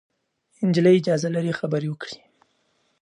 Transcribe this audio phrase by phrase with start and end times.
[0.67, 2.17] نجلۍ اجازه لري خبرې وکړي.